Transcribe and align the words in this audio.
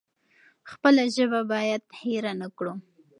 خپله 0.71 1.03
ژبه 1.15 1.41
بايد 1.51 1.83
هېره 2.01 2.33
نکړو. 2.41 2.73